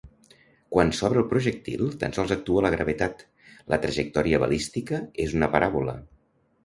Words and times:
Quan 0.75 0.93
sobre 0.99 1.19
el 1.23 1.27
projectil 1.33 1.83
tan 2.03 2.15
sols 2.17 2.33
actua 2.35 2.63
la 2.67 2.71
gravetat, 2.77 3.21
la 3.75 3.79
trajectòria 3.87 4.41
balística 4.45 5.03
és 5.27 5.37
una 5.41 5.51
paràbola. 5.59 5.97